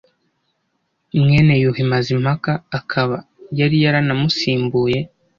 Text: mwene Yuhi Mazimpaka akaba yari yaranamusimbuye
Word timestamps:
mwene 1.21 1.53
Yuhi 1.61 1.83
Mazimpaka 1.91 2.51
akaba 2.79 3.17
yari 3.59 3.77
yaranamusimbuye 3.83 4.99